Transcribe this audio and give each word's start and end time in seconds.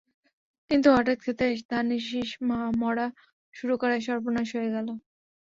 কিন্তু 0.71 0.87
হঠাৎ 0.95 1.17
খেতে 1.23 1.45
ধানের 1.69 2.01
শিষ 2.09 2.29
মরা 2.81 3.07
শুরু 3.53 3.73
করায় 3.81 4.03
সর্বনাশ 4.07 4.47
হয়ে 4.55 4.73
গেল। 4.75 4.87